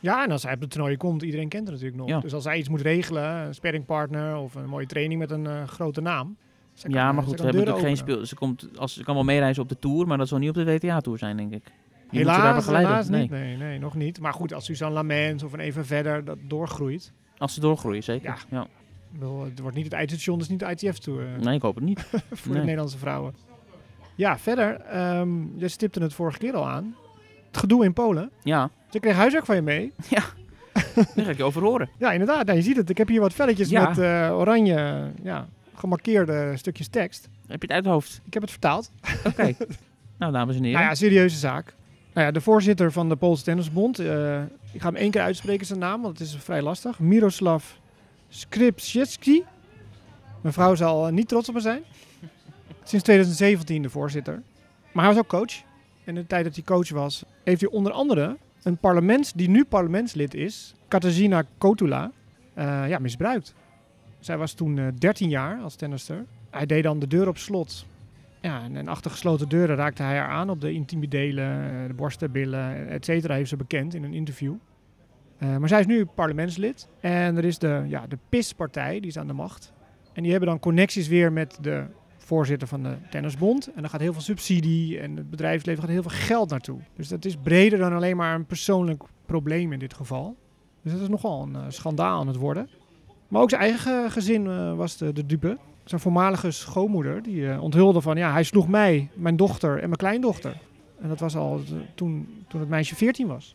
[0.00, 2.08] Ja, en als hij op het toernooi komt, iedereen kent haar natuurlijk nog.
[2.08, 2.20] Ja.
[2.20, 5.62] Dus als hij iets moet regelen, een sparringpartner of een mooie training met een eh,
[5.66, 6.36] grote naam.
[6.82, 8.26] kan, Ja, eh, maar zij goed, kan hebben natuurlijk geen speel.
[8.26, 10.54] Ze, komt, als, ze kan wel meereizen op de Tour, maar dat zal niet op
[10.54, 11.64] de WTA-tour zijn, denk ik.
[12.10, 12.90] Die je daar Helaas, begeleiden.
[12.92, 13.20] helaas nee.
[13.20, 13.30] niet.
[13.30, 14.20] Nee, nee, nog niet.
[14.20, 17.12] Maar goed, als Suzanne Lamens of een even verder dat doorgroeit.
[17.38, 18.44] Als ze doorgroeien, zeker.
[18.50, 18.66] Ja.
[19.20, 19.44] Ja.
[19.44, 22.00] Het wordt niet het eindstation, dus niet de ITF-tour Nee, ik hoop het niet.
[22.10, 22.54] voor nee.
[22.54, 23.34] de Nederlandse vrouwen.
[24.18, 26.94] Ja, verder, ehm je stipte het vorige keer al aan.
[27.46, 28.30] Het gedoe in Polen.
[28.42, 29.92] Ja, Dus ik kreeg huiswerk van je mee.
[31.14, 31.88] daar ga ik je over horen.
[31.98, 32.44] Ja, inderdaad.
[32.46, 32.90] Nou, je ziet het.
[32.90, 33.88] Ik heb hier wat velletjes Ja.
[33.88, 37.28] met eh, oranje ja, gemarkeerde stukjes tekst.
[37.46, 38.20] Heb je het uit het hoofd?
[38.26, 38.90] Ik heb het vertaald.
[39.24, 39.52] Oké.
[40.18, 40.78] nou, dames en heren.
[40.78, 41.74] Nou ja, serieuze zaak.
[42.12, 43.98] Nou ja, de voorzitter van de Poolse Tennisbond.
[43.98, 44.40] eh,
[44.72, 46.98] ik ga hem één keer uitspreken zijn naam, want het is vrij lastig.
[46.98, 47.64] Miroslav
[48.28, 49.44] Skripczewski.
[50.40, 51.82] Mijn vrouw zal er niet trots op me zijn.
[52.88, 54.42] Sinds 2017 de voorzitter.
[54.92, 55.62] Maar hij was ook coach.
[56.04, 59.48] En in de tijd dat hij coach was, heeft hij onder andere een parlement, die
[59.48, 62.12] nu parlementslid is, Katarzyna Kotula,
[62.54, 63.54] eh, ja, misbruikt.
[64.18, 66.24] Zij was toen eh, 13 jaar als tennister.
[66.50, 67.86] Hij deed dan de deur op slot.
[68.40, 71.94] Ja, en, achter gesloten deuren raakte hij haar aan op de intieme delen, eh, de
[71.94, 74.54] borsten, billen, et cetera, heeft ze bekend in een interview.
[75.38, 76.88] Eh, maar zij is nu parlementslid.
[77.00, 79.72] En er is de, ja, de PIS-partij, die is aan de macht.
[80.12, 81.84] En die hebben dan connecties weer met de
[82.28, 83.66] voorzitter van de Tennisbond.
[83.74, 86.78] En daar gaat heel veel subsidie en het bedrijfsleven gaat heel veel geld naartoe.
[86.96, 90.36] Dus dat is breder dan alleen maar een persoonlijk probleem in dit geval.
[90.82, 92.68] Dus dat is nogal een eh, schandaal aan het worden.
[93.28, 95.58] Maar ook zijn eigen ge- gezin eh, was de, de dupe.
[95.84, 99.96] Zijn voormalige schoonmoeder die eh, onthulde van ja, hij sloeg mij, mijn dochter en mijn
[99.96, 100.56] kleindochter.
[101.00, 101.60] En dat was al
[101.94, 103.54] toen, toen het meisje 14 was.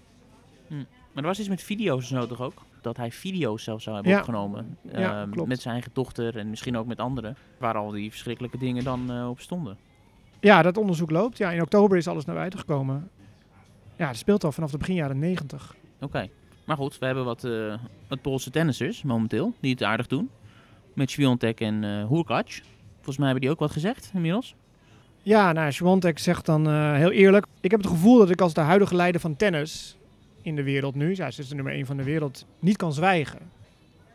[1.14, 2.62] Maar er was iets met video's toch ook?
[2.84, 4.20] Dat hij video's zelf zou hebben Ja.
[4.20, 4.78] opgenomen.
[4.92, 5.48] Ja, Ehm.
[5.48, 7.36] Met zijn eigen dochter en misschien ook met anderen.
[7.58, 9.78] Waar al die verschrikkelijke dingen dan eh, op stonden.
[10.40, 11.38] Ja, dat onderzoek loopt.
[11.38, 13.10] Ja, in oktober is alles naar buiten gekomen.
[13.96, 15.76] Ja, het speelt al vanaf de begin jaren 90.
[16.02, 16.28] Oké.
[16.66, 17.74] Maar goed, we hebben wat, eh,
[18.08, 19.54] wat Poolse tennissers momenteel.
[19.60, 20.30] Die het aardig doen.
[20.94, 22.62] Met Swiatek en eh Hurkacz.
[22.96, 24.56] Volgens mij hebben die ook wat gezegd inmiddels.
[25.22, 27.46] Ja, nou, Swiatek zegt dan heel eerlijk...
[27.62, 29.98] Ik heb het gevoel dat ik als de huidige leider van tennis
[30.44, 31.16] in de wereld nu...
[31.16, 33.40] Ze is de nummer 1 van de wereld, niet kan zwijgen.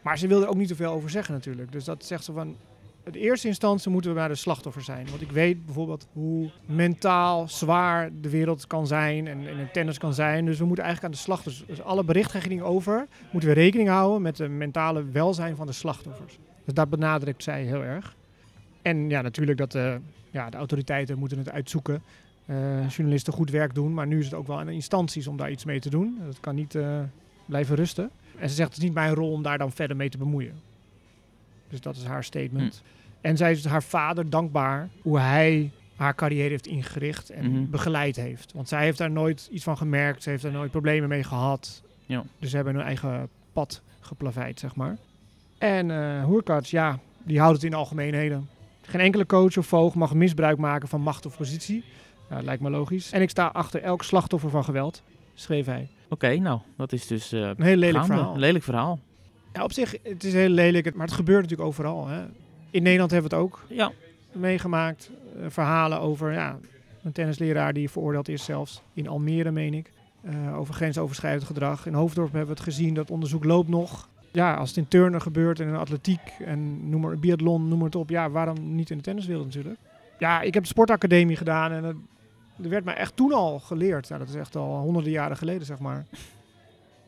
[0.02, 1.72] Maar ze wil er ook niet zoveel over zeggen natuurlijk.
[1.72, 2.56] Dus dat zegt ze van...
[3.04, 5.06] In eerste instantie moeten we bij de slachtoffer zijn.
[5.10, 9.98] Want ik weet bijvoorbeeld hoe mentaal zwaar de wereld kan zijn en, en het tennis
[9.98, 10.44] kan zijn.
[10.44, 11.66] Dus we moeten eigenlijk aan de slachtoffers...
[11.66, 16.38] Dus alle berichtgeving over moeten we rekening houden met het mentale welzijn van de slachtoffers.
[16.64, 18.16] Dus dat benadrukt zij heel erg.
[18.82, 22.02] En ja, natuurlijk dat de, ja, de autoriteiten moeten het uitzoeken.
[22.48, 25.37] Eh, journalisten goed werk doen, maar nu is het ook wel aan de instanties om
[25.37, 26.18] daar iets mee te doen.
[26.26, 26.98] Dat kan niet eh,
[27.46, 28.11] blijven rusten.
[28.38, 30.54] En ze zegt het is niet mijn rol om daar dan verder mee te bemoeien.
[31.68, 32.82] Dus dat is haar statement.
[33.20, 37.70] En zij is haar vader dankbaar hoe hij haar carrière heeft ingericht en Mhm.
[37.70, 38.52] begeleid heeft.
[38.52, 40.22] Want zij heeft daar nooit iets van gemerkt.
[40.22, 41.82] Ze heeft daar nooit problemen mee gehad.
[42.06, 42.24] Ja.
[42.38, 44.96] Dus ze hebben hun eigen pad geplaveid, zeg maar.
[45.58, 48.48] En Hoerkats, ja, die houdt het in de algemeenheden.
[48.82, 51.84] Geen enkele coach of voogd mag misbruik maken van macht of positie.
[52.28, 53.12] Dat lijkt me logisch.
[53.12, 55.02] En ik sta achter elk slachtoffer van geweld,
[55.34, 55.88] schreef hij.
[56.08, 58.14] Oké, nou, dat is dus eh Een heel lelijk gaande.
[58.14, 58.34] verhaal.
[58.34, 58.98] Een lelijk verhaal.
[59.52, 62.06] Ja, op zich, het is heel lelijk, maar het gebeurt natuurlijk overal.
[62.06, 62.20] Hè.
[62.70, 63.92] In Nederland hebben we het ook Ja,
[64.32, 65.10] meegemaakt.
[65.40, 66.58] Eh, verhalen over ja,
[67.02, 68.82] een tennisleraar die veroordeeld is zelfs.
[68.94, 69.90] In Almere, meen ik.
[70.22, 71.86] Eh, over grensoverschrijdend gedrag.
[71.86, 74.08] In Hoofddorp hebben we het gezien, dat onderzoek loopt nog.
[74.32, 77.86] Ja, als het in turnen gebeurt en in atletiek en noem maar biathlon, noem maar
[77.86, 78.10] het op.
[78.10, 79.78] Ja, waarom niet in de tenniswereld natuurlijk?
[80.18, 81.96] Ja, ik heb de sportacademie gedaan en het,
[82.62, 84.08] er werd mij echt toen al geleerd.
[84.08, 86.06] Ja, dat is echt al honderden jaren geleden, zeg maar.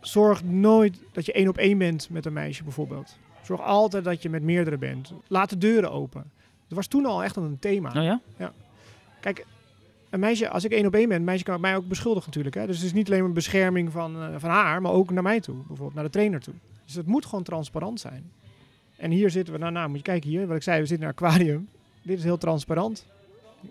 [0.00, 3.18] Zorg nooit dat je één op één bent met een meisje bijvoorbeeld.
[3.42, 5.12] Zorg altijd dat je met meerdere bent.
[5.26, 6.30] Laat de deuren open.
[6.68, 7.88] Dat was toen al echt een thema.
[7.88, 8.52] oh ja?
[9.20, 9.46] Kijk,
[10.10, 12.54] een meisje, als ik één op één ben, een meisje kan mij ook beschuldigen natuurlijk.
[12.54, 12.66] Hè?
[12.66, 15.40] Dus het is niet alleen maar bescherming van, eh, van haar, maar ook naar mij
[15.40, 15.56] toe.
[15.56, 16.54] Bijvoorbeeld naar de trainer toe.
[16.84, 18.30] Dus het moet gewoon transparant zijn.
[18.96, 21.08] En hier zitten we, nou, nou moet je kijken hier, wat ik zei, we zitten
[21.08, 21.68] in een aquarium.
[22.02, 23.06] Dit is heel transparant.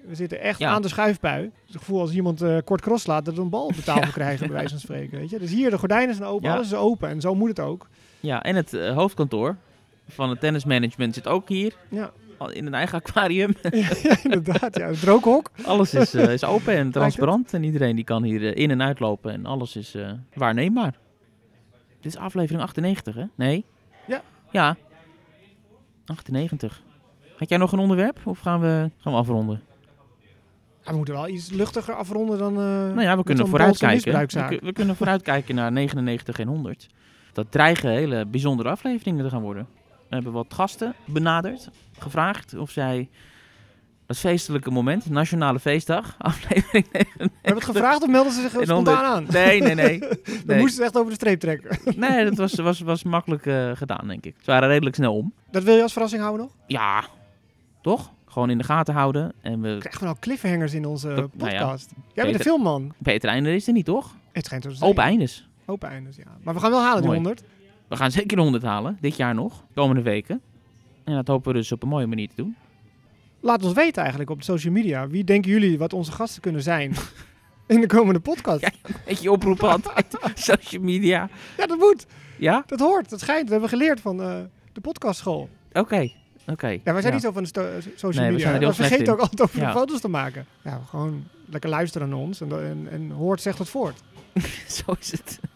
[0.07, 0.69] We zitten echt Ja.
[0.71, 1.51] aan de schuifpui.
[1.67, 4.03] Het gevoel als iemand eh, kort cross laat, dat we een bal op de tafel
[4.05, 4.09] Ja.
[4.11, 5.19] krijgen, bij wijze van spreken.
[5.19, 5.39] Weet je?
[5.39, 6.55] Dus hier, de gordijnen zijn open, Ja.
[6.55, 7.09] alles is open.
[7.09, 7.87] En zo moet het ook.
[8.19, 9.55] Ja, en het eh, hoofdkantoor
[10.07, 11.73] van het tennismanagement zit ook hier.
[11.89, 12.11] Ja.
[12.51, 13.53] in een eigen aquarium.
[13.71, 14.77] ja, inderdaad.
[14.77, 15.51] Ja, het rookhok.
[15.65, 17.53] Alles is, eh, is open en transparant.
[17.53, 19.31] En iedereen die kan hier in en uitlopen.
[19.31, 19.95] En alles is
[20.33, 20.97] waarneembaar.
[22.01, 23.23] Dit is aflevering 98, hè?
[23.35, 23.65] Nee?
[24.07, 24.21] Ja.
[24.51, 24.75] Ja.
[26.05, 26.81] 98.
[27.37, 28.19] Had jij nog een onderwerp?
[28.23, 29.61] Of gaan we, gaan we afronden?
[30.83, 32.53] Ja, we moeten wel iets luchtiger afronden dan.
[32.53, 34.27] eh Nou ja, we kunnen vooruitkijken.
[34.49, 36.87] We, we kunnen vooruitkijken naar 99 en 100.
[37.33, 39.67] Dat dreigen hele bijzondere afleveringen te gaan worden.
[39.83, 43.09] We hebben wat gasten benaderd, gevraagd of zij
[44.09, 47.15] dat feestelijke moment, Nationale Feestdag, aflevering 99.
[47.17, 49.25] We hebben het gevraagd of melden ze zich spontaan aan?
[49.31, 49.99] Nee, nee, nee.
[50.45, 50.57] Nee.
[50.59, 51.77] moesten ze echt over de streep trekken.
[51.95, 54.35] Nee, dat was, was, was makkelijk eh, gedaan, denk ik.
[54.39, 55.33] Ze waren redelijk snel om.
[55.51, 56.55] Dat wil je als verrassing houden nog?
[56.67, 57.03] Ja,
[57.81, 58.11] toch?
[58.29, 59.33] Gewoon in de gaten houden.
[59.41, 59.77] En we...
[59.79, 61.91] Krijgen we nou cliffhangers in onze nou ja, podcast?
[62.13, 62.93] Jij bent de filmman.
[63.03, 64.15] Peter Einde is er niet, toch?
[64.31, 64.89] Het schijnt zo te zijn.
[64.89, 65.49] Open eindes.
[65.65, 66.37] Open eindes, ja.
[66.43, 67.21] Maar we gaan wel halen, die Mooi.
[67.21, 67.43] 100.
[67.87, 70.41] We gaan zeker de 100 halen, dit jaar nog, komende weken.
[71.03, 72.55] En dat hopen we dus op een mooie manier te doen.
[73.39, 75.07] Laat ons weten eigenlijk op de social media.
[75.07, 76.93] Wie denken jullie wat onze gasten kunnen zijn
[77.67, 78.61] in de komende podcast?
[78.61, 78.71] Ja.
[79.21, 80.17] Je, oproepen altijd,
[80.51, 81.29] social media.
[81.57, 82.05] Ja, dat moet.
[82.37, 82.63] Ja?
[82.65, 83.09] Dat hoort.
[83.09, 83.41] Dat schijnt.
[83.41, 84.39] Dat hebben we geleerd van eh,
[84.73, 85.49] de podcastschool.
[85.73, 86.11] Oké,
[86.51, 86.67] oké.
[86.67, 87.11] Ja, wij zijn Ja.
[87.11, 88.67] niet zo van de sto- social Nee, we media.
[88.67, 89.11] we slecht vergeten in.
[89.11, 89.65] ook altijd over Ja.
[89.65, 90.45] de foto's te maken.
[90.61, 92.41] Ja, gewoon lekker luisteren naar ons.
[92.41, 94.01] En, en, en hoort zegt het voort.
[94.85, 95.39] Zo is het.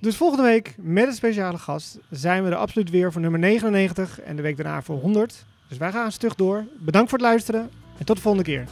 [0.00, 4.20] Dus volgende week met een speciale gast zijn we er absoluut weer voor nummer 99
[4.20, 5.44] en de week daarna voor 100.
[5.68, 6.64] Dus wij gaan stug door.
[6.78, 8.64] Bedankt voor het luisteren en tot de volgende keer.